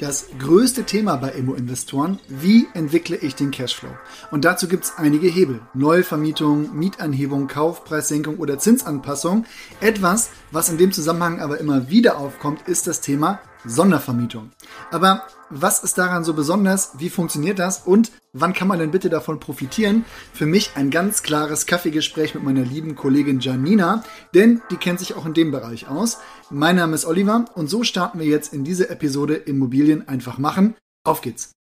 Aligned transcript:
Das 0.00 0.28
größte 0.38 0.84
Thema 0.84 1.16
bei 1.16 1.32
Immo-Investoren, 1.32 2.20
wie 2.26 2.66
entwickle 2.72 3.18
ich 3.18 3.34
den 3.34 3.50
Cashflow? 3.50 3.90
Und 4.30 4.46
dazu 4.46 4.66
gibt 4.66 4.84
es 4.84 4.94
einige 4.96 5.28
Hebel. 5.28 5.60
Neuvermietung, 5.74 6.74
Mietanhebung, 6.74 7.48
Kaufpreissenkung 7.48 8.38
oder 8.38 8.58
Zinsanpassung. 8.58 9.44
Etwas, 9.82 10.30
was 10.52 10.70
in 10.70 10.78
dem 10.78 10.92
Zusammenhang 10.92 11.40
aber 11.40 11.60
immer 11.60 11.90
wieder 11.90 12.16
aufkommt, 12.16 12.66
ist 12.66 12.86
das 12.86 13.02
Thema 13.02 13.40
Sondervermietung. 13.64 14.50
Aber 14.90 15.22
was 15.50 15.82
ist 15.82 15.98
daran 15.98 16.24
so 16.24 16.34
besonders? 16.34 16.92
Wie 16.98 17.10
funktioniert 17.10 17.58
das? 17.58 17.80
Und 17.86 18.12
wann 18.32 18.52
kann 18.52 18.68
man 18.68 18.78
denn 18.78 18.90
bitte 18.90 19.10
davon 19.10 19.40
profitieren? 19.40 20.04
Für 20.32 20.46
mich 20.46 20.72
ein 20.76 20.90
ganz 20.90 21.22
klares 21.22 21.66
Kaffeegespräch 21.66 22.34
mit 22.34 22.44
meiner 22.44 22.62
lieben 22.62 22.94
Kollegin 22.94 23.40
Janina, 23.40 24.04
denn 24.34 24.62
die 24.70 24.76
kennt 24.76 25.00
sich 25.00 25.14
auch 25.14 25.26
in 25.26 25.34
dem 25.34 25.50
Bereich 25.50 25.88
aus. 25.88 26.18
Mein 26.50 26.76
Name 26.76 26.94
ist 26.94 27.04
Oliver 27.04 27.46
und 27.54 27.68
so 27.68 27.82
starten 27.82 28.18
wir 28.18 28.26
jetzt 28.26 28.52
in 28.52 28.64
diese 28.64 28.90
Episode 28.90 29.34
Immobilien 29.34 30.08
einfach 30.08 30.38
machen. 30.38 30.74
Auf 31.04 31.20
geht's! 31.20 31.59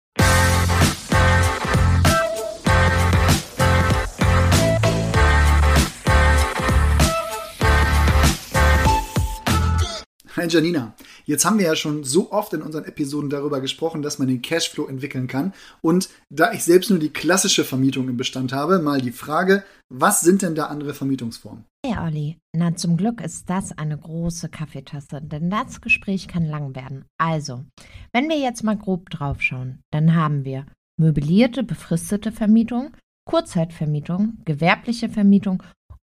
Hi 10.41 10.47
Janina, 10.47 10.95
jetzt 11.25 11.45
haben 11.45 11.59
wir 11.59 11.67
ja 11.67 11.75
schon 11.75 12.03
so 12.03 12.31
oft 12.31 12.51
in 12.53 12.63
unseren 12.63 12.85
Episoden 12.85 13.29
darüber 13.29 13.61
gesprochen, 13.61 14.01
dass 14.01 14.17
man 14.17 14.27
den 14.27 14.41
Cashflow 14.41 14.87
entwickeln 14.87 15.27
kann. 15.27 15.53
Und 15.81 16.09
da 16.31 16.51
ich 16.51 16.63
selbst 16.63 16.89
nur 16.89 16.97
die 16.97 17.13
klassische 17.13 17.63
Vermietung 17.63 18.09
im 18.09 18.17
Bestand 18.17 18.51
habe, 18.51 18.79
mal 18.79 19.01
die 19.01 19.11
Frage, 19.11 19.63
was 19.87 20.21
sind 20.21 20.41
denn 20.41 20.55
da 20.55 20.65
andere 20.65 20.95
Vermietungsformen? 20.95 21.65
Hey 21.85 21.95
Olli, 22.03 22.37
na 22.55 22.75
zum 22.75 22.97
Glück 22.97 23.21
ist 23.21 23.51
das 23.51 23.77
eine 23.77 23.95
große 23.95 24.49
Kaffeetasse, 24.49 25.21
denn 25.21 25.51
das 25.51 25.79
Gespräch 25.79 26.27
kann 26.27 26.47
lang 26.47 26.75
werden. 26.75 27.05
Also, 27.19 27.63
wenn 28.11 28.27
wir 28.27 28.39
jetzt 28.39 28.63
mal 28.63 28.77
grob 28.77 29.11
draufschauen, 29.11 29.83
dann 29.91 30.15
haben 30.15 30.43
wir 30.43 30.65
möblierte, 30.99 31.61
befristete 31.61 32.31
Vermietung, 32.31 32.97
Kurzzeitvermietung, 33.29 34.39
gewerbliche 34.45 35.07
Vermietung 35.07 35.61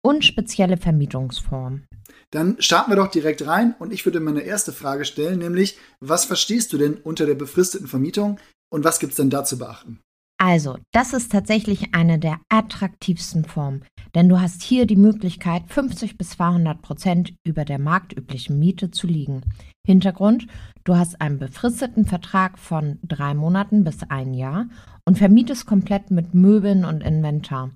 und 0.04 0.24
spezielle 0.24 0.76
Vermietungsformen. 0.76 1.86
Dann 2.30 2.56
starten 2.58 2.90
wir 2.90 2.96
doch 2.96 3.10
direkt 3.10 3.46
rein 3.46 3.74
und 3.78 3.92
ich 3.92 4.04
würde 4.04 4.20
meine 4.20 4.42
erste 4.42 4.72
Frage 4.72 5.04
stellen, 5.04 5.38
nämlich, 5.38 5.78
was 6.00 6.24
verstehst 6.24 6.72
du 6.72 6.78
denn 6.78 6.94
unter 6.94 7.26
der 7.26 7.34
befristeten 7.34 7.86
Vermietung 7.86 8.38
und 8.70 8.84
was 8.84 8.98
gibt 8.98 9.12
es 9.12 9.16
denn 9.16 9.30
da 9.30 9.44
zu 9.44 9.58
beachten? 9.58 10.00
Also, 10.36 10.76
das 10.92 11.12
ist 11.12 11.30
tatsächlich 11.30 11.94
eine 11.94 12.18
der 12.18 12.40
attraktivsten 12.48 13.44
Formen, 13.44 13.84
denn 14.14 14.28
du 14.28 14.40
hast 14.40 14.62
hier 14.62 14.84
die 14.84 14.96
Möglichkeit, 14.96 15.62
50 15.68 16.18
bis 16.18 16.30
200 16.30 16.82
Prozent 16.82 17.34
über 17.46 17.64
der 17.64 17.78
marktüblichen 17.78 18.58
Miete 18.58 18.90
zu 18.90 19.06
liegen. 19.06 19.42
Hintergrund, 19.86 20.46
du 20.82 20.96
hast 20.96 21.20
einen 21.20 21.38
befristeten 21.38 22.04
Vertrag 22.04 22.58
von 22.58 22.98
drei 23.02 23.32
Monaten 23.32 23.84
bis 23.84 24.02
ein 24.08 24.34
Jahr 24.34 24.66
und 25.06 25.18
vermietest 25.18 25.66
komplett 25.66 26.10
mit 26.10 26.34
Möbeln 26.34 26.84
und 26.84 27.02
Inventar. 27.02 27.70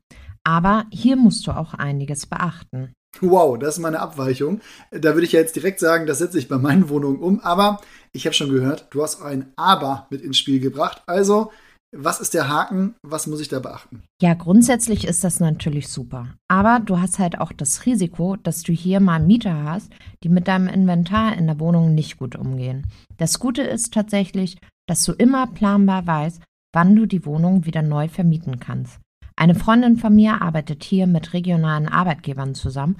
Aber 0.48 0.86
hier 0.90 1.16
musst 1.16 1.46
du 1.46 1.50
auch 1.50 1.74
einiges 1.74 2.24
beachten. 2.24 2.94
Wow, 3.20 3.58
das 3.58 3.74
ist 3.74 3.82
meine 3.82 4.00
Abweichung. 4.00 4.62
Da 4.90 5.12
würde 5.12 5.26
ich 5.26 5.32
ja 5.32 5.40
jetzt 5.40 5.54
direkt 5.56 5.78
sagen, 5.78 6.06
das 6.06 6.20
setze 6.20 6.38
ich 6.38 6.48
bei 6.48 6.56
meinen 6.56 6.88
Wohnungen 6.88 7.18
um. 7.18 7.40
Aber 7.40 7.82
ich 8.12 8.24
habe 8.24 8.32
schon 8.32 8.48
gehört, 8.48 8.86
du 8.88 9.02
hast 9.02 9.20
ein 9.20 9.52
Aber 9.56 10.06
mit 10.08 10.22
ins 10.22 10.38
Spiel 10.38 10.58
gebracht. 10.58 11.02
Also, 11.06 11.52
was 11.94 12.18
ist 12.18 12.32
der 12.32 12.48
Haken? 12.48 12.94
Was 13.02 13.26
muss 13.26 13.42
ich 13.42 13.48
da 13.48 13.60
beachten? 13.60 14.04
Ja, 14.22 14.32
grundsätzlich 14.32 15.06
ist 15.06 15.22
das 15.22 15.38
natürlich 15.38 15.88
super. 15.88 16.28
Aber 16.50 16.80
du 16.80 16.98
hast 16.98 17.18
halt 17.18 17.38
auch 17.38 17.52
das 17.52 17.84
Risiko, 17.84 18.36
dass 18.36 18.62
du 18.62 18.72
hier 18.72 19.00
mal 19.00 19.20
Mieter 19.20 19.64
hast, 19.64 19.92
die 20.24 20.30
mit 20.30 20.48
deinem 20.48 20.68
Inventar 20.68 21.36
in 21.36 21.46
der 21.46 21.60
Wohnung 21.60 21.94
nicht 21.94 22.16
gut 22.16 22.36
umgehen. 22.36 22.86
Das 23.18 23.38
Gute 23.38 23.60
ist 23.60 23.92
tatsächlich, 23.92 24.56
dass 24.88 25.04
du 25.04 25.12
immer 25.12 25.46
planbar 25.46 26.06
weißt, 26.06 26.40
wann 26.72 26.96
du 26.96 27.04
die 27.04 27.26
Wohnung 27.26 27.66
wieder 27.66 27.82
neu 27.82 28.08
vermieten 28.08 28.60
kannst. 28.60 28.98
Eine 29.38 29.54
Freundin 29.54 29.96
von 29.96 30.16
mir 30.16 30.42
arbeitet 30.42 30.82
hier 30.82 31.06
mit 31.06 31.32
regionalen 31.32 31.86
Arbeitgebern 31.86 32.56
zusammen 32.56 32.96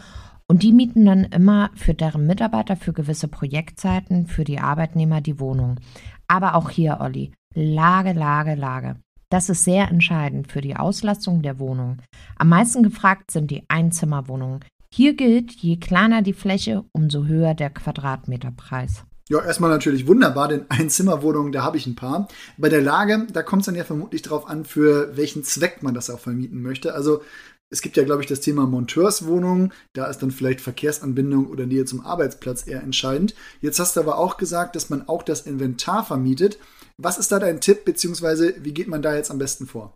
und 0.46 0.62
die 0.62 0.70
mieten 0.70 1.04
dann 1.04 1.24
immer 1.24 1.70
für 1.74 1.94
deren 1.94 2.28
Mitarbeiter 2.28 2.76
für 2.76 2.92
gewisse 2.92 3.26
Projektzeiten 3.26 4.28
für 4.28 4.44
die 4.44 4.60
Arbeitnehmer 4.60 5.20
die 5.20 5.40
Wohnung. 5.40 5.80
Aber 6.28 6.54
auch 6.54 6.70
hier, 6.70 6.98
Olli, 7.00 7.32
Lage, 7.54 8.12
Lage, 8.12 8.54
Lage. 8.54 8.94
Das 9.30 9.48
ist 9.48 9.64
sehr 9.64 9.88
entscheidend 9.88 10.46
für 10.52 10.60
die 10.60 10.76
Auslastung 10.76 11.42
der 11.42 11.58
Wohnung. 11.58 11.96
Am 12.36 12.50
meisten 12.50 12.84
gefragt 12.84 13.32
sind 13.32 13.50
die 13.50 13.64
Einzimmerwohnungen. 13.66 14.64
Hier 14.94 15.16
gilt, 15.16 15.50
je 15.56 15.78
kleiner 15.78 16.22
die 16.22 16.34
Fläche, 16.34 16.84
umso 16.92 17.24
höher 17.24 17.54
der 17.54 17.70
Quadratmeterpreis. 17.70 19.07
Ja, 19.28 19.44
erstmal 19.44 19.70
natürlich 19.70 20.06
wunderbar, 20.06 20.48
denn 20.48 20.66
Einzimmerwohnungen, 20.68 21.52
da 21.52 21.62
habe 21.62 21.76
ich 21.76 21.86
ein 21.86 21.96
paar. 21.96 22.28
Bei 22.56 22.68
der 22.68 22.80
Lage, 22.80 23.26
da 23.32 23.42
kommt 23.42 23.62
es 23.62 23.66
dann 23.66 23.74
ja 23.74 23.84
vermutlich 23.84 24.22
darauf 24.22 24.48
an, 24.48 24.64
für 24.64 25.16
welchen 25.16 25.44
Zweck 25.44 25.82
man 25.82 25.94
das 25.94 26.10
auch 26.10 26.20
vermieten 26.20 26.62
möchte. 26.62 26.94
Also 26.94 27.22
es 27.70 27.82
gibt 27.82 27.98
ja, 27.98 28.04
glaube 28.04 28.22
ich, 28.22 28.28
das 28.28 28.40
Thema 28.40 28.66
Monteurswohnungen. 28.66 29.74
Da 29.92 30.06
ist 30.06 30.20
dann 30.20 30.30
vielleicht 30.30 30.62
Verkehrsanbindung 30.62 31.48
oder 31.48 31.66
Nähe 31.66 31.84
zum 31.84 32.00
Arbeitsplatz 32.00 32.66
eher 32.66 32.82
entscheidend. 32.82 33.34
Jetzt 33.60 33.78
hast 33.78 33.96
du 33.96 34.00
aber 34.00 34.16
auch 34.16 34.38
gesagt, 34.38 34.74
dass 34.74 34.88
man 34.88 35.06
auch 35.06 35.22
das 35.22 35.42
Inventar 35.42 36.04
vermietet. 36.04 36.58
Was 36.96 37.18
ist 37.18 37.30
da 37.30 37.38
dein 37.38 37.60
Tipp, 37.60 37.84
beziehungsweise 37.84 38.54
wie 38.60 38.72
geht 38.72 38.88
man 38.88 39.02
da 39.02 39.14
jetzt 39.14 39.30
am 39.30 39.38
besten 39.38 39.66
vor? 39.66 39.94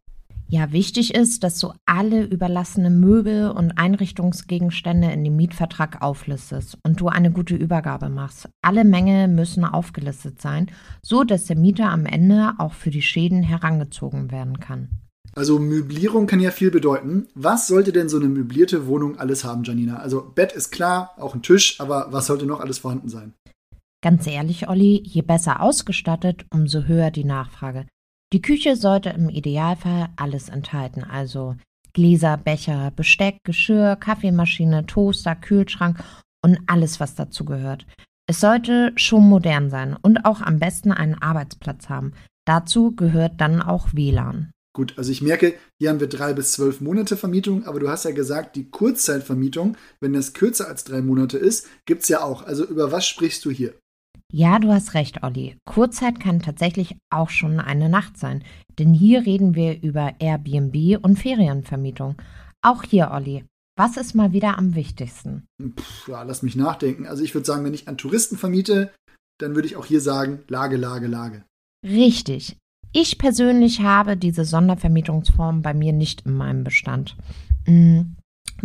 Ja, 0.53 0.71
wichtig 0.71 1.15
ist, 1.15 1.45
dass 1.45 1.59
du 1.61 1.73
alle 1.87 2.25
überlassene 2.25 2.91
Möbel 2.91 3.51
und 3.51 3.79
Einrichtungsgegenstände 3.79 5.11
in 5.11 5.25
dem 5.25 5.35
Mietvertrag 5.35 6.03
auflistest 6.03 6.77
und 6.85 7.01
du 7.01 7.09
eine 7.09 7.31
gute 7.31 7.57
Übergabe 7.57 8.11
machst. 8.11 8.51
Alle 8.61 8.85
Mängel 8.85 9.29
müssen 9.29 9.65
aufgelistet 9.65 10.43
sein, 10.43 10.71
so 11.03 11.25
dass 11.25 11.47
der 11.47 11.57
Mieter 11.57 11.89
am 11.89 12.05
Ende 12.05 12.53
auch 12.59 12.75
für 12.75 12.91
die 12.91 13.01
Schäden 13.01 13.43
herangezogen 13.43 14.31
werden 14.31 14.61
kann. 14.61 14.91
Also 15.35 15.59
Möblierung 15.59 16.27
kann 16.27 16.41
ja 16.41 16.51
viel 16.51 16.71
bedeuten. 16.71 17.29
Was 17.35 17.67
sollte 17.67 17.91
denn 17.91 18.11
so 18.11 18.19
eine 18.19 18.29
möblierte 18.29 18.87
Wohnung 18.87 19.19
alles 19.19 19.45
haben, 19.45 19.65
Janina? 19.65 20.01
Also 20.01 20.21
Bett 20.21 20.53
ist 20.53 20.71
klar, 20.71 21.15
auch 21.17 21.35
ein 21.35 21.41
Tisch, 21.41 21.81
aber 21.81 22.09
was 22.11 22.27
sollte 22.27 22.45
noch 22.45 22.61
alles 22.61 22.81
vorhanden 22.81 23.09
sein? 23.09 23.33
Ganz 24.03 24.27
ehrlich, 24.27 24.69
Olli, 24.69 25.03
je 25.03 25.23
besser 25.23 25.63
ausgestattet, 25.63 26.45
umso 26.51 26.83
höher 26.83 27.11
die 27.11 27.25
Nachfrage. 27.25 27.87
Die 28.33 28.41
Küche 28.41 28.77
sollte 28.77 29.11
im 29.11 29.29
Idealfall 29.29 30.09
alles 30.17 30.49
enthalten, 30.49 31.05
also 31.05 31.55
Gläser, 31.93 32.39
Becher, 32.39 32.91
Besteck, 32.97 33.37
Geschirr, 33.45 33.97
Kaffeemaschine, 33.97 34.87
Toaster, 34.87 35.37
Kühlschrank 35.37 36.03
und 36.43 36.59
alles, 36.67 36.99
was 36.99 37.15
dazu 37.15 37.45
gehört. 37.45 37.87
Es 38.27 38.41
sollte 38.41 38.93
schon 38.97 39.29
modern 39.29 39.69
sein 39.69 39.95
und 40.01 40.25
auch 40.25 40.41
am 40.41 40.59
besten 40.59 40.93
einen 40.93 41.21
Arbeitsplatz 41.21 41.91
haben. 41.91 42.15
Dazu 42.47 42.97
gehört 42.97 43.39
dann 43.39 43.61
auch 43.61 43.89
WLAN. 43.93 44.51
Gut, 44.75 44.95
also 44.97 45.13
ich 45.13 45.21
merke, 45.21 45.53
hier 45.79 45.91
haben 45.91 46.01
wir 46.01 46.09
drei 46.09 46.33
bis 46.33 46.53
zwölf 46.53 46.81
Monate 46.81 47.19
Vermietung, 47.19 47.67
aber 47.67 47.79
du 47.79 47.91
hast 47.91 48.07
ja 48.07 48.13
gesagt, 48.13 48.57
die 48.57 48.71
Kurzzeitvermietung, 48.71 49.77
wenn 50.01 50.15
das 50.15 50.33
kürzer 50.33 50.67
als 50.69 50.85
drei 50.85 51.03
Monate 51.03 51.37
ist, 51.37 51.67
gibt 51.85 52.05
es 52.05 52.09
ja 52.09 52.23
auch. 52.23 52.47
Also 52.47 52.65
über 52.65 52.91
was 52.91 53.07
sprichst 53.07 53.45
du 53.45 53.51
hier? 53.51 53.75
Ja, 54.35 54.59
du 54.59 54.73
hast 54.73 54.95
recht, 54.95 55.23
Olli. 55.23 55.57
Kurzzeit 55.67 56.19
kann 56.19 56.41
tatsächlich 56.41 56.97
auch 57.11 57.29
schon 57.29 57.61
eine 57.61 57.91
Nacht 57.91 58.17
sein, 58.17 58.43
denn 58.79 58.95
hier 58.95 59.27
reden 59.27 59.55
wir 59.55 59.83
über 59.83 60.15
Airbnb 60.21 60.99
und 61.05 61.19
Ferienvermietung. 61.19 62.17
Auch 62.63 62.83
hier, 62.83 63.11
Olli. 63.11 63.45
Was 63.77 63.99
ist 63.99 64.15
mal 64.15 64.33
wieder 64.33 64.57
am 64.57 64.75
wichtigsten? 64.75 65.47
Puh, 65.59 66.11
ja, 66.13 66.23
lass 66.23 66.43
mich 66.43 66.57
nachdenken. 66.57 67.07
Also 67.07 67.23
ich 67.23 67.35
würde 67.35 67.45
sagen, 67.45 67.63
wenn 67.65 67.75
ich 67.75 67.89
an 67.89 67.99
Touristen 67.99 68.39
vermiete, 68.39 68.91
dann 69.39 69.55
würde 69.55 69.69
ich 69.69 69.77
auch 69.77 69.85
hier 69.85 70.01
sagen, 70.01 70.41
Lage, 70.49 70.79
Lage, 70.79 71.09
Lage. 71.09 71.45
Richtig. 71.85 72.57
Ich 72.93 73.19
persönlich 73.19 73.81
habe 73.83 74.17
diese 74.17 74.47
Sondervermietungsform 74.47 75.61
bei 75.61 75.75
mir 75.75 75.93
nicht 75.93 76.25
in 76.25 76.33
meinem 76.33 76.65
Bestand. 76.65 77.17
Hm, 77.67 78.17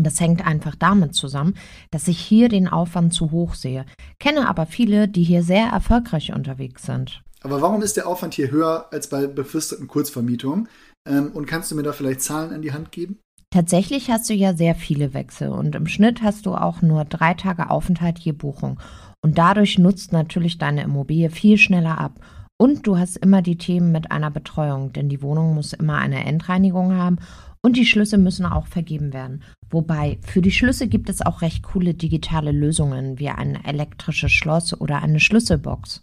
das 0.06 0.20
hängt 0.20 0.46
einfach 0.46 0.76
damit 0.76 1.16
zusammen, 1.16 1.56
dass 1.92 2.08
ich 2.08 2.20
hier 2.20 2.50
den 2.50 2.68
Aufwand 2.68 3.14
zu 3.14 3.32
hoch 3.32 3.56
sehe, 3.56 3.86
kenne 4.20 4.48
aber 4.48 4.66
viele, 4.66 5.08
die 5.08 5.24
hier 5.24 5.44
sehr 5.44 5.68
erfolgreich 5.68 6.34
unterwegs 6.34 6.84
sind. 6.84 7.22
Aber 7.42 7.62
warum 7.62 7.82
ist 7.82 7.98
der 7.98 8.08
Aufwand 8.08 8.34
hier 8.34 8.52
höher 8.52 8.88
als 8.92 9.08
bei 9.08 9.28
befristeten 9.28 9.88
Kurzvermietungen? 9.88 10.68
Ähm, 11.08 11.32
und 11.34 11.46
kannst 11.46 11.72
du 11.72 11.76
mir 11.76 11.84
da 11.84 11.94
vielleicht 11.94 12.22
Zahlen 12.22 12.54
an 12.54 12.62
die 12.62 12.74
Hand 12.74 12.92
geben? 12.92 13.20
Tatsächlich 13.50 14.12
hast 14.12 14.30
du 14.30 14.34
ja 14.34 14.54
sehr 14.54 14.76
viele 14.76 15.14
Wechsel 15.14 15.50
und 15.50 15.74
im 15.76 15.88
Schnitt 15.88 16.22
hast 16.22 16.46
du 16.46 16.56
auch 16.56 16.82
nur 16.82 17.06
drei 17.06 17.34
Tage 17.34 17.70
Aufenthalt 17.70 18.20
je 18.20 18.34
Buchung. 18.34 18.80
Und 19.24 19.38
dadurch 19.38 19.78
nutzt 19.78 20.12
natürlich 20.12 20.58
deine 20.58 20.84
Immobilie 20.84 21.30
viel 21.30 21.58
schneller 21.58 22.00
ab. 22.00 22.20
Und 22.60 22.88
du 22.88 22.98
hast 22.98 23.18
immer 23.18 23.42
die 23.42 23.58
Themen 23.58 23.92
mit 23.92 24.12
einer 24.12 24.32
Betreuung, 24.32 24.92
denn 24.92 25.10
die 25.10 25.22
Wohnung 25.22 25.54
muss 25.54 25.74
immer 25.74 25.98
eine 25.98 26.26
Endreinigung 26.26 26.96
haben 26.96 27.20
und 27.62 27.78
die 27.78 27.86
Schlüsse 27.86 28.18
müssen 28.18 28.46
auch 28.46 28.68
vergeben 28.68 29.14
werden. 29.14 29.44
Wobei, 29.70 30.18
für 30.26 30.42
die 30.42 30.52
Schlüsse 30.52 30.88
gibt 30.88 31.10
es 31.10 31.22
auch 31.22 31.42
recht 31.42 31.64
coole 31.64 31.94
digitale 31.94 32.52
Lösungen, 32.52 33.20
wie 33.20 33.30
ein 33.30 33.64
elektrisches 33.64 34.32
Schloss 34.32 34.80
oder 34.80 35.02
eine 35.02 35.20
Schlüsselbox. 35.20 36.02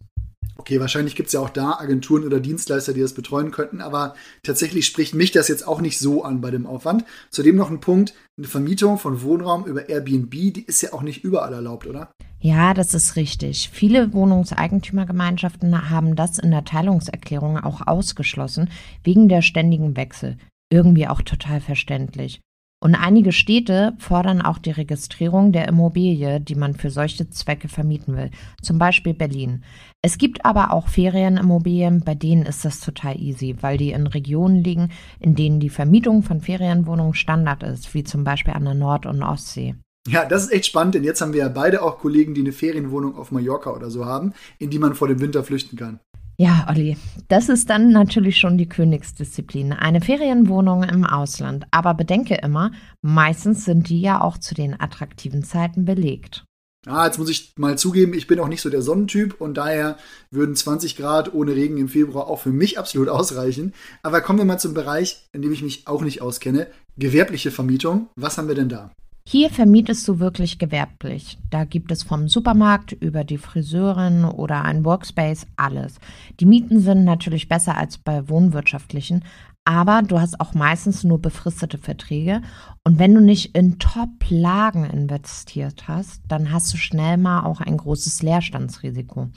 Okay, 0.57 0.79
wahrscheinlich 0.79 1.17
gibt 1.17 1.27
es 1.27 1.33
ja 1.33 1.41
auch 1.41 1.51
da 1.51 1.79
Agenturen 1.79 2.25
oder 2.25 2.39
Dienstleister, 2.39 2.95
die 2.95 3.01
das 3.01 3.13
betreuen 3.13 3.51
könnten, 3.51 3.81
aber 3.81 4.15
tatsächlich 4.45 4.87
spricht 4.87 5.15
mich 5.15 5.33
das 5.33 5.49
jetzt 5.49 5.67
auch 5.67 5.81
nicht 5.81 5.99
so 5.99 6.23
an 6.23 6.41
bei 6.41 6.51
dem 6.51 6.67
Aufwand. 6.67 7.05
Zudem 7.31 7.57
noch 7.57 7.71
ein 7.71 7.81
Punkt, 7.81 8.15
eine 8.39 8.47
Vermietung 8.47 8.99
von 8.99 9.23
Wohnraum 9.23 9.67
über 9.67 9.89
Airbnb, 9.89 10.31
die 10.31 10.65
ist 10.65 10.81
ja 10.83 10.93
auch 10.93 11.03
nicht 11.03 11.25
überall 11.25 11.53
erlaubt, 11.53 11.87
oder? 11.87 12.13
Ja, 12.39 12.73
das 12.73 12.95
ist 12.95 13.17
richtig. 13.17 13.71
Viele 13.73 14.13
Wohnungseigentümergemeinschaften 14.13 15.91
haben 15.91 16.15
das 16.15 16.39
in 16.39 16.51
der 16.51 16.65
Teilungserklärung 16.65 17.59
auch 17.59 17.87
ausgeschlossen, 17.87 18.71
wegen 19.03 19.29
der 19.29 19.43
ständigen 19.43 19.97
Wechsel. 19.97 20.37
Irgendwie 20.75 21.07
auch 21.07 21.23
total 21.23 21.61
verständlich. 21.61 22.41
Und 22.83 22.97
einige 22.97 23.31
Städte 23.31 23.93
fordern 23.99 24.43
auch 24.43 24.59
die 24.59 24.73
Registrierung 24.73 25.53
der 25.53 25.69
Immobilie, 25.69 26.41
die 26.41 26.57
man 26.57 26.75
für 26.75 26.91
solche 26.91 27.31
Zwecke 27.31 27.69
vermieten 27.69 28.17
will, 28.17 28.33
zum 28.61 28.79
Beispiel 28.79 29.15
Berlin. 29.15 29.63
Es 30.03 30.19
gibt 30.19 30.45
aber 30.45 30.73
auch 30.73 30.89
Ferienimmobilien, 30.89 32.03
bei 32.05 32.17
denen 32.17 32.45
ist 32.45 32.65
das 32.65 32.81
total 32.81 33.21
easy, 33.21 33.57
weil 33.61 33.79
die 33.79 33.93
in 33.93 34.09
Regionen 34.09 34.65
liegen, 34.65 34.91
in 35.21 35.37
denen 35.37 35.61
die 35.61 35.71
Vermietung 35.71 36.25
von 36.25 36.41
Ferienwohnungen 36.41 37.15
Standard 37.15 37.63
ist, 37.63 37.95
wie 37.95 38.03
zum 38.03 38.25
Beispiel 38.25 38.55
an 38.55 38.65
der 38.65 38.75
Nord- 38.75 39.07
und 39.07 39.23
Ostsee. 39.23 39.77
Ja, 40.09 40.25
das 40.25 40.43
ist 40.43 40.53
echt 40.53 40.67
spannend, 40.67 40.97
denn 40.97 41.05
jetzt 41.05 41.21
haben 41.21 41.35
wir 41.35 41.41
ja 41.41 41.49
beide 41.49 41.83
auch 41.83 42.01
Kollegen, 42.01 42.35
die 42.35 42.41
eine 42.41 42.53
Ferienwohnung 42.53 43.17
auf 43.17 43.31
Mallorca 43.31 43.71
oder 43.71 43.91
so 43.91 44.07
haben, 44.07 44.35
in 44.59 44.71
die 44.71 44.81
man 44.81 44.95
vor 44.95 45.07
dem 45.07 45.21
Winter 45.21 45.45
flüchten 45.45 45.79
kann. 45.79 46.01
Ja, 46.37 46.67
Olli, 46.69 46.97
das 47.29 47.49
ist 47.49 47.71
dann 47.71 47.91
natürlich 47.91 48.39
schon 48.39 48.59
die 48.59 48.69
Königsdisziplin. 48.69 49.73
Eine 49.73 50.01
Ferienwohnung 50.01 50.83
im 50.83 51.05
Ausland. 51.05 51.65
Aber 51.71 51.95
bedenke 51.95 52.35
immer, 52.35 52.73
meistens 53.03 53.65
sind 53.65 53.89
die 53.89 54.01
ja 54.01 54.21
auch 54.21 54.39
zu 54.39 54.55
den 54.55 54.79
attraktiven 54.81 55.45
Zeiten 55.45 55.85
belegt. 55.85 56.45
Ah, 56.87 57.07
jetzt 57.07 57.19
muss 57.19 57.31
ich 57.31 57.55
mal 57.57 57.79
zugeben, 57.79 58.13
ich 58.13 58.27
bin 58.27 58.39
auch 58.41 58.49
nicht 58.49 58.61
so 58.61 58.69
der 58.69 58.83
Sonnentyp 58.83 59.41
und 59.41 59.55
daher 59.55 59.97
würden 60.31 60.55
20 60.55 60.97
Grad 60.97 61.33
ohne 61.33 61.55
Regen 61.55 61.79
im 61.79 61.89
Februar 61.89 62.27
auch 62.27 62.41
für 62.41 62.53
mich 62.53 62.79
absolut 62.79 63.09
ausreichen. 63.09 63.73
Aber 64.03 64.21
kommen 64.21 64.41
wir 64.41 64.45
mal 64.45 64.59
zum 64.59 64.75
Bereich, 64.75 65.25
in 65.33 65.41
dem 65.41 65.53
ich 65.53 65.63
mich 65.63 65.87
auch 65.87 66.03
nicht 66.03 66.21
auskenne. 66.21 66.67
Gewerbliche 66.99 67.53
Vermietung. 67.53 68.09
Was 68.17 68.37
haben 68.37 68.49
wir 68.49 68.55
denn 68.55 68.69
da? 68.69 68.91
Hier 69.27 69.49
vermietest 69.49 70.07
du 70.07 70.19
wirklich 70.19 70.59
gewerblich. 70.59 71.39
Da 71.49 71.65
gibt 71.65 71.91
es 71.91 72.03
vom 72.03 72.29
Supermarkt 72.29 72.93
über 72.93 73.25
die 73.25 73.39
Friseurin 73.39 74.25
oder 74.25 74.63
ein 74.63 74.85
Workspace 74.85 75.47
alles. 75.57 75.99
Die 76.41 76.47
Mieten 76.47 76.79
sind 76.81 77.05
natürlich 77.05 77.49
besser 77.49 77.77
als 77.79 77.97
bei 77.97 78.29
wohnwirtschaftlichen, 78.29 79.25
aber 79.65 80.03
du 80.03 80.21
hast 80.21 80.41
auch 80.41 80.53
meistens 80.53 81.05
nur 81.05 81.23
befristete 81.23 81.79
Verträge. 81.79 82.43
Und 82.87 82.99
wenn 82.99 83.15
du 83.15 83.23
nicht 83.23 83.57
in 83.57 83.79
Top-Lagen 83.79 84.85
investiert 84.85 85.89
hast, 85.89 86.21
dann 86.29 86.53
hast 86.53 86.71
du 86.75 86.77
schnell 86.77 87.17
mal 87.17 87.45
auch 87.47 87.63
ein 87.63 87.79
großes 87.79 88.23
Leerstandsrisiko. 88.23 89.31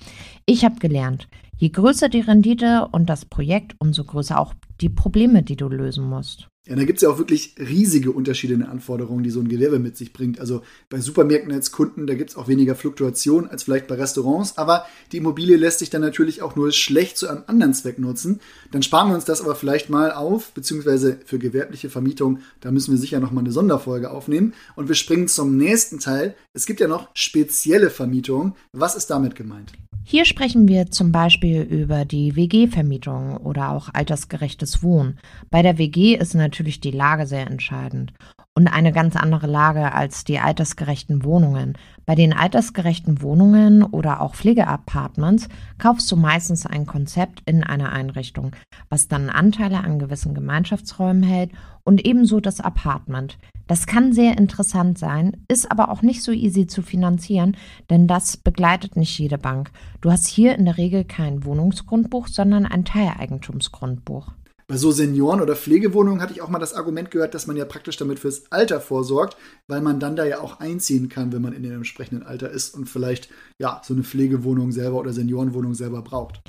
Ich 0.45 0.65
habe 0.65 0.79
gelernt, 0.79 1.29
je 1.55 1.69
größer 1.69 2.09
die 2.09 2.19
Rendite 2.19 2.89
und 2.91 3.09
das 3.09 3.23
Projekt, 3.23 3.75
umso 3.79 4.03
größer 4.03 4.37
auch 4.37 4.53
die 4.81 4.89
Probleme, 4.89 5.43
die 5.43 5.55
du 5.55 5.69
lösen 5.69 6.09
musst. 6.09 6.49
Ja, 6.67 6.75
da 6.75 6.83
gibt 6.83 6.97
es 6.97 7.03
ja 7.03 7.09
auch 7.09 7.17
wirklich 7.17 7.55
riesige 7.57 8.11
Unterschiede 8.11 8.53
in 8.53 8.59
den 8.59 8.69
Anforderungen, 8.69 9.23
die 9.23 9.29
so 9.29 9.39
ein 9.39 9.47
Gewerbe 9.47 9.79
mit 9.79 9.95
sich 9.95 10.11
bringt. 10.11 10.41
Also 10.41 10.63
bei 10.89 10.99
Supermärkten 10.99 11.53
als 11.53 11.71
Kunden, 11.71 12.07
da 12.07 12.13
gibt 12.13 12.31
es 12.31 12.35
auch 12.35 12.49
weniger 12.49 12.75
Fluktuation 12.75 13.47
als 13.47 13.63
vielleicht 13.63 13.87
bei 13.87 13.95
Restaurants, 13.95 14.57
aber 14.57 14.85
die 15.13 15.17
Immobilie 15.17 15.55
lässt 15.55 15.79
sich 15.79 15.89
dann 15.89 16.01
natürlich 16.01 16.41
auch 16.41 16.57
nur 16.57 16.73
schlecht 16.73 17.17
zu 17.17 17.29
einem 17.29 17.43
anderen 17.47 17.73
Zweck 17.73 17.99
nutzen. 17.99 18.41
Dann 18.71 18.83
sparen 18.83 19.07
wir 19.07 19.15
uns 19.15 19.23
das 19.23 19.41
aber 19.41 19.55
vielleicht 19.55 19.89
mal 19.89 20.11
auf, 20.11 20.51
beziehungsweise 20.51 21.19
für 21.23 21.39
gewerbliche 21.39 21.89
Vermietung, 21.89 22.39
da 22.59 22.69
müssen 22.71 22.91
wir 22.91 22.97
sicher 22.97 23.21
nochmal 23.37 23.43
eine 23.43 23.51
Sonderfolge 23.51 24.11
aufnehmen. 24.11 24.53
Und 24.75 24.87
wir 24.87 24.95
springen 24.95 25.27
zum 25.27 25.57
nächsten 25.57 25.99
Teil. 25.99 26.35
Es 26.53 26.65
gibt 26.65 26.79
ja 26.79 26.87
noch 26.87 27.09
spezielle 27.13 27.89
Vermietungen. 27.89 28.55
Was 28.73 28.95
ist 28.95 29.07
damit 29.07 29.35
gemeint? 29.35 29.73
Hier 30.03 30.25
sprechen 30.25 30.67
wir 30.67 30.89
zum 30.89 31.11
Beispiel 31.11 31.61
über 31.61 32.05
die 32.05 32.35
WG-Vermietung 32.35 33.37
oder 33.37 33.71
auch 33.71 33.89
altersgerechtes 33.93 34.81
Wohnen. 34.81 35.19
Bei 35.49 35.61
der 35.61 35.77
WG 35.77 36.15
ist 36.15 36.33
natürlich 36.33 36.79
die 36.79 36.91
Lage 36.91 37.27
sehr 37.27 37.45
entscheidend 37.45 38.13
und 38.55 38.67
eine 38.67 38.93
ganz 38.93 39.17
andere 39.17 39.47
Lage 39.47 39.91
als 39.93 40.23
die 40.23 40.39
altersgerechten 40.39 41.25
Wohnungen. 41.25 41.77
Bei 42.07 42.15
den 42.15 42.31
altersgerechten 42.31 43.21
Wohnungen 43.21 43.83
oder 43.83 44.21
auch 44.21 44.33
Pflegeapartments 44.33 45.49
kaufst 45.77 46.09
du 46.09 46.15
meistens 46.15 46.65
ein 46.65 46.85
Konzept 46.85 47.41
in 47.45 47.65
einer 47.65 47.91
Einrichtung, 47.91 48.55
was 48.87 49.09
dann 49.09 49.29
Anteile 49.29 49.83
an 49.83 49.99
gewissen 49.99 50.33
Gemeinschaftsräumen 50.33 51.21
hält 51.21 51.51
und 51.83 52.05
ebenso 52.05 52.39
das 52.39 52.61
Apartment. 52.61 53.37
Das 53.67 53.87
kann 53.87 54.13
sehr 54.13 54.37
interessant 54.37 54.97
sein, 54.97 55.35
ist 55.49 55.69
aber 55.69 55.91
auch 55.91 56.01
nicht 56.01 56.23
so 56.23 56.31
easy 56.31 56.65
zu 56.65 56.81
finanzieren, 56.81 57.57
denn 57.89 58.07
das 58.07 58.37
begleitet 58.37 58.95
nicht 58.95 59.19
jede 59.19 59.37
Bank. 59.37 59.71
Du 59.99 60.09
hast 60.09 60.27
hier 60.27 60.55
in 60.55 60.63
der 60.63 60.77
Regel 60.77 61.03
kein 61.03 61.43
Wohnungsgrundbuch, 61.43 62.27
sondern 62.27 62.65
ein 62.65 62.85
Teileigentumsgrundbuch. 62.85 64.31
Bei 64.69 64.75
so 64.75 64.91
Senioren- 64.91 65.39
oder 65.39 65.55
Pflegewohnungen 65.55 66.21
hatte 66.21 66.33
ich 66.33 66.41
auch 66.41 66.49
mal 66.49 66.59
das 66.59 66.73
Argument 66.73 67.09
gehört, 67.09 67.33
dass 67.33 67.47
man 67.47 67.55
ja 67.55 67.63
praktisch 67.63 67.95
damit 67.95 68.19
fürs 68.19 68.51
Alter 68.51 68.81
vorsorgt, 68.81 69.37
weil 69.67 69.79
man 69.79 70.01
dann 70.01 70.17
da 70.17 70.25
ja 70.25 70.41
auch 70.41 70.59
einziehen 70.59 71.07
kann, 71.07 71.31
wenn 71.31 71.41
man 71.41 71.53
in 71.53 71.63
dem 71.63 71.71
entsprechenden 71.71 72.23
Alter 72.23 72.49
ist 72.49 72.75
und 72.75 72.85
vielleicht 72.89 73.29
ja 73.59 73.79
so 73.85 73.93
eine 73.93 74.03
Pflegewohnung 74.03 74.73
selber 74.73 74.97
oder 74.97 75.13
Seniorenwohnung 75.13 75.73
selber 75.73 76.01
braucht. 76.01 76.41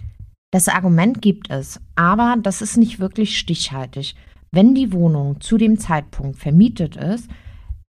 Das 0.51 0.67
Argument 0.67 1.23
gibt 1.23 1.49
es, 1.51 1.79
aber 1.95 2.35
das 2.43 2.61
ist 2.61 2.77
nicht 2.77 2.99
wirklich 2.99 3.39
stichhaltig. 3.39 4.17
Wenn 4.51 4.75
die 4.75 4.93
Wohnung 4.93 5.41
zu 5.41 5.57
dem 5.57 5.79
Zeitpunkt 5.79 6.41
vermietet 6.41 6.97
ist, 6.97 7.29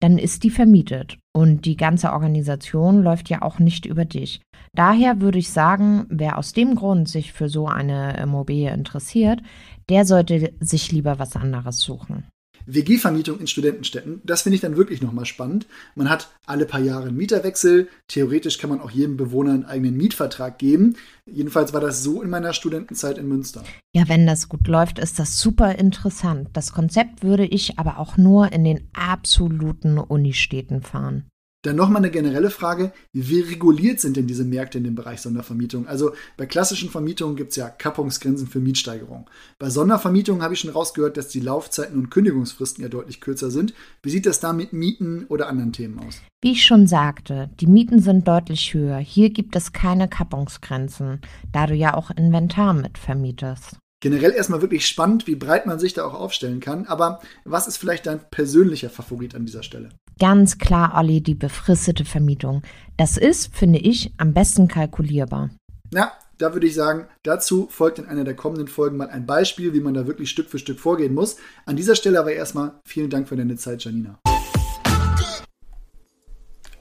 dann 0.01 0.19
ist 0.19 0.43
die 0.43 0.51
vermietet 0.51 1.19
und 1.33 1.65
die 1.65 1.77
ganze 1.77 2.13
Organisation 2.13 3.03
läuft 3.03 3.31
ja 3.31 3.43
auch 3.43 3.59
nicht 3.59 3.87
über 3.87 4.05
dich. 4.05 4.43
Daher 4.75 5.21
würde 5.21 5.39
ich 5.39 5.51
sagen, 5.51 6.07
wer 6.09 6.39
aus 6.39 6.53
dem 6.53 6.75
Grund 6.75 7.09
sich 7.09 7.33
für 7.33 7.49
so 7.49 7.67
eine 7.67 8.17
Immobilie 8.19 8.73
interessiert, 8.73 9.41
der 9.89 10.05
sollte 10.05 10.53
sich 10.61 10.93
lieber 10.93 11.19
was 11.19 11.37
anderes 11.37 11.79
suchen. 11.81 12.27
WG-Vermietung 12.67 13.41
in 13.41 13.47
Studentenstädten, 13.47 14.21
das 14.25 14.43
finde 14.43 14.55
ich 14.57 14.61
dann 14.61 14.77
wirklich 14.77 15.03
nochmal 15.03 15.27
spannend. 15.27 15.67
Man 15.95 16.09
hat 16.09 16.31
alle 16.47 16.67
paar 16.67 16.81
Jahre 16.81 17.09
einen 17.09 17.17
Mieterwechsel. 17.17 17.89
Theoretisch 18.09 18.59
kann 18.59 18.71
man 18.71 18.81
auch 18.81 18.91
jedem 18.91 19.17
Bewohner 19.17 19.53
einen 19.53 19.65
eigenen 19.65 19.97
Mietvertrag 19.97 20.59
geben. 20.59 20.97
Jedenfalls 21.27 21.73
war 21.73 21.81
das 21.81 22.03
so 22.03 22.23
in 22.23 22.31
meiner 22.31 22.53
Studentenzeit 22.53 23.19
in 23.19 23.29
Münster. 23.29 23.65
Ja, 23.95 24.09
wenn 24.09 24.27
das 24.27 24.49
gut 24.49 24.67
läuft, 24.69 24.99
ist 24.99 25.19
das 25.19 25.39
super 25.39 25.77
interessant. 25.77 26.51
Das 26.53 26.73
Konzept 26.73 27.23
würde 27.23 27.47
ich 27.47 27.79
aber 27.79 27.99
auch 27.99 28.17
nur 28.17 28.53
in 28.53 28.65
den 28.65 28.89
absoluten 28.93 29.99
Unistädten 29.99 30.83
fahren. 30.83 31.25
Dann 31.65 31.77
nochmal 31.77 32.03
eine 32.03 32.11
generelle 32.11 32.51
Frage, 32.51 32.93
wie 33.15 33.41
reguliert 33.41 33.99
sind 33.99 34.19
denn 34.19 34.27
diese 34.27 34.45
Märkte 34.45 34.77
in 34.77 34.85
dem 34.85 34.95
Bereich 34.95 35.23
Sondervermietung? 35.23 35.89
Also 35.89 36.13
bei 36.37 36.45
klassischen 36.45 36.91
Vermietungen 36.91 37.37
gibt 37.37 37.51
es 37.51 37.57
ja 37.57 37.71
Kappungsgrenzen 37.71 38.47
für 38.47 38.61
Mietsteigerung. 38.61 39.31
Bei 39.59 39.71
Sondervermietungen 39.71 40.43
habe 40.43 40.53
ich 40.53 40.61
schon 40.61 40.71
rausgehört, 40.71 41.17
dass 41.17 41.29
die 41.29 41.41
Laufzeiten 41.41 41.99
und 41.99 42.11
Kündigungsfristen 42.11 42.85
ja 42.85 42.91
deutlich 42.91 43.23
kürzer 43.23 43.51
sind. 43.51 43.73
Wie 44.03 44.11
sieht 44.11 44.27
das 44.27 44.41
da 44.41 44.53
mit 44.53 44.75
Mieten 44.75 45.25
oder 45.31 45.49
anderen 45.49 45.73
Themen 45.73 46.01
aus? 46.01 46.21
Wie 46.43 46.53
ich 46.53 46.67
schon 46.67 46.87
sagte, 46.87 47.49
die 47.59 47.67
Mieten 47.67 48.01
sind 48.01 48.29
deutlich 48.29 48.75
höher. 48.75 48.99
Hier 48.99 49.31
gibt 49.31 49.57
es 49.57 49.73
keine 49.73 50.07
Kappungsgrenzen, 50.07 51.23
da 51.51 51.67
du 51.67 51.75
ja 51.75 51.95
auch 51.95 52.11
Inventar 52.11 52.75
mit 52.75 52.99
vermietest 52.99 53.79
generell 54.05 54.33
erstmal 54.33 54.61
wirklich 54.61 54.87
spannend, 54.87 55.27
wie 55.27 55.35
breit 55.35 55.65
man 55.65 55.79
sich 55.79 55.95
da 55.95 56.05
auch 56.05 56.13
aufstellen 56.13 56.61
kann. 56.61 56.85
Aber 56.85 57.21
was 57.47 57.67
ist 57.67 57.79
vielleicht 57.79 58.05
dein 58.05 58.21
persönlicher 58.31 58.91
Favorit 58.91 59.35
an 59.35 59.47
dieser 59.47 59.63
Stelle? 59.63 59.89
Ganz 60.21 60.59
klar, 60.59 60.93
Olli, 60.95 61.23
die 61.23 61.35
befristete 61.35 62.05
Vermietung. 62.05 62.61
Das 62.99 63.17
ist, 63.17 63.57
finde 63.57 63.79
ich, 63.79 64.13
am 64.19 64.35
besten 64.35 64.69
kalkulierbar. 64.69 65.49
Ja, 65.91 66.13
da 66.37 66.53
würde 66.53 66.67
ich 66.67 66.75
sagen, 66.75 67.07
dazu 67.23 67.67
folgt 67.71 67.99
in 67.99 68.05
einer 68.05 68.25
der 68.25 68.37
kommenden 68.37 68.69
Folgen 68.69 68.99
mal 68.99 69.09
ein 69.09 69.25
Beispiel, 69.25 69.73
wie 69.73 69.81
man 69.81 69.95
da 69.95 70.07
wirklich 70.07 70.29
Stück 70.29 70.51
für 70.51 70.59
Stück 70.59 70.81
vorgehen 70.81 71.15
muss. 71.15 71.37
An 71.65 71.77
dieser 71.77 71.97
Stelle 71.97 72.21
aber 72.21 72.35
erstmal 72.35 72.73
vielen 72.85 73.09
Dank 73.09 73.27
für 73.27 73.37
deine 73.37 73.57
Zeit, 73.57 73.85
Janina. 73.85 74.19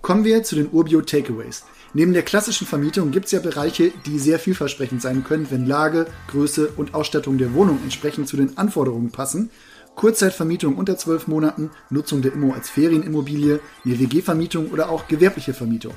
Kommen 0.02 0.26
wir 0.26 0.44
zu 0.44 0.56
den 0.56 0.70
Urbio 0.74 1.00
Takeaways. 1.00 1.64
Neben 1.96 2.14
der 2.14 2.24
klassischen 2.24 2.66
Vermietung 2.66 3.12
gibt 3.12 3.28
es 3.28 3.34
ja 3.34 3.40
Bereiche, 3.40 3.92
die 4.08 4.18
sehr 4.18 4.40
vielversprechend 4.40 5.00
sein 5.00 5.24
können, 5.24 5.52
wenn 5.52 5.68
Lage, 5.68 6.08
Größe 6.28 6.70
und 6.76 6.96
Ausstattung 6.96 7.38
der 7.38 7.54
Wohnung 7.54 7.78
entsprechend 7.84 8.28
zu 8.28 8.36
den 8.36 8.58
Anforderungen 8.58 9.12
passen. 9.12 9.52
Kurzzeitvermietung 9.94 10.76
unter 10.76 10.98
12 10.98 11.28
Monaten, 11.28 11.70
Nutzung 11.92 12.24
der 12.24 12.34
Immo 12.34 12.52
als 12.52 12.68
Ferienimmobilie, 12.72 13.60
eine 13.86 14.00
WG-Vermietung 14.00 14.72
oder 14.72 14.90
auch 14.90 15.08
gewerbliche 15.08 15.54
Vermietung. 15.54 15.94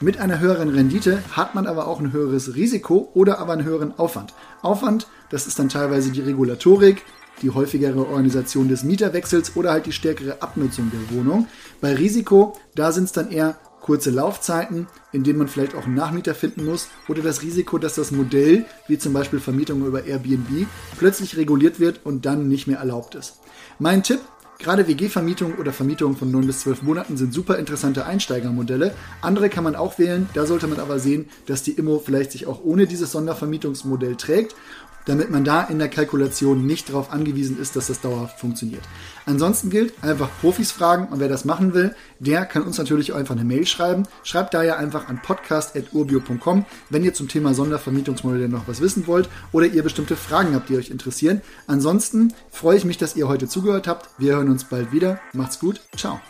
Mit 0.00 0.18
einer 0.18 0.38
höheren 0.38 0.68
Rendite 0.68 1.24
hat 1.32 1.56
man 1.56 1.66
aber 1.66 1.88
auch 1.88 1.98
ein 1.98 2.12
höheres 2.12 2.54
Risiko 2.54 3.10
oder 3.14 3.40
aber 3.40 3.54
einen 3.54 3.64
höheren 3.64 3.98
Aufwand. 3.98 4.34
Aufwand, 4.62 5.08
das 5.30 5.48
ist 5.48 5.58
dann 5.58 5.68
teilweise 5.68 6.12
die 6.12 6.20
Regulatorik, 6.20 7.02
die 7.40 7.50
häufigere 7.50 8.06
Organisation 8.06 8.68
des 8.68 8.84
Mieterwechsels 8.84 9.56
oder 9.56 9.72
halt 9.72 9.86
die 9.86 9.92
stärkere 9.92 10.40
Abnutzung 10.40 10.92
der 10.92 11.16
Wohnung. 11.16 11.48
Bei 11.80 11.94
Risiko, 11.94 12.56
da 12.76 12.92
sind 12.92 13.04
es 13.04 13.12
dann 13.12 13.30
eher 13.32 13.58
kurze 13.82 14.10
Laufzeiten, 14.10 14.86
in 15.12 15.24
denen 15.24 15.38
man 15.38 15.48
vielleicht 15.48 15.74
auch 15.74 15.84
einen 15.84 15.94
Nachmieter 15.94 16.34
finden 16.34 16.64
muss, 16.64 16.88
oder 17.08 17.20
das 17.20 17.42
Risiko, 17.42 17.78
dass 17.78 17.96
das 17.96 18.12
Modell, 18.12 18.64
wie 18.88 18.98
zum 18.98 19.12
Beispiel 19.12 19.40
Vermietung 19.40 19.84
über 19.84 20.04
Airbnb, 20.04 20.66
plötzlich 20.96 21.36
reguliert 21.36 21.80
wird 21.80 22.00
und 22.04 22.24
dann 22.24 22.48
nicht 22.48 22.66
mehr 22.66 22.78
erlaubt 22.78 23.14
ist. 23.14 23.40
Mein 23.78 24.02
Tipp, 24.02 24.20
Gerade 24.58 24.86
WG-Vermietung 24.86 25.56
oder 25.56 25.72
Vermietung 25.72 26.14
von 26.14 26.30
9 26.30 26.46
bis 26.46 26.60
12 26.60 26.82
Monaten 26.82 27.16
sind 27.16 27.34
super 27.34 27.58
interessante 27.58 28.06
Einsteigermodelle. 28.06 28.94
Andere 29.20 29.48
kann 29.48 29.64
man 29.64 29.74
auch 29.74 29.98
wählen, 29.98 30.28
da 30.34 30.46
sollte 30.46 30.68
man 30.68 30.78
aber 30.78 31.00
sehen, 31.00 31.28
dass 31.46 31.64
die 31.64 31.72
Immo 31.72 31.98
vielleicht 31.98 32.30
sich 32.30 32.46
auch 32.46 32.62
ohne 32.62 32.86
dieses 32.86 33.10
Sondervermietungsmodell 33.10 34.14
trägt 34.14 34.54
damit 35.06 35.30
man 35.30 35.44
da 35.44 35.62
in 35.62 35.78
der 35.78 35.88
Kalkulation 35.88 36.66
nicht 36.66 36.88
darauf 36.88 37.12
angewiesen 37.12 37.58
ist, 37.60 37.76
dass 37.76 37.88
das 37.88 38.00
dauerhaft 38.00 38.38
funktioniert. 38.38 38.82
Ansonsten 39.26 39.70
gilt, 39.70 39.94
einfach 40.02 40.28
Profis 40.40 40.72
fragen 40.72 41.08
und 41.08 41.20
wer 41.20 41.28
das 41.28 41.44
machen 41.44 41.74
will, 41.74 41.94
der 42.18 42.44
kann 42.44 42.62
uns 42.62 42.78
natürlich 42.78 43.14
einfach 43.14 43.34
eine 43.34 43.44
Mail 43.44 43.66
schreiben. 43.66 44.04
Schreibt 44.24 44.54
daher 44.54 44.78
einfach 44.78 45.08
an 45.08 45.20
podcast.urbio.com, 45.22 46.64
wenn 46.90 47.04
ihr 47.04 47.14
zum 47.14 47.28
Thema 47.28 47.54
Sondervermietungsmodelle 47.54 48.48
noch 48.48 48.68
was 48.68 48.80
wissen 48.80 49.06
wollt 49.06 49.28
oder 49.52 49.66
ihr 49.66 49.82
bestimmte 49.82 50.16
Fragen 50.16 50.54
habt, 50.54 50.68
die 50.68 50.76
euch 50.76 50.90
interessieren. 50.90 51.42
Ansonsten 51.66 52.34
freue 52.50 52.76
ich 52.76 52.84
mich, 52.84 52.98
dass 52.98 53.16
ihr 53.16 53.28
heute 53.28 53.48
zugehört 53.48 53.86
habt. 53.86 54.10
Wir 54.18 54.36
hören 54.36 54.50
uns 54.50 54.64
bald 54.64 54.92
wieder. 54.92 55.20
Macht's 55.32 55.58
gut. 55.58 55.80
Ciao. 55.96 56.20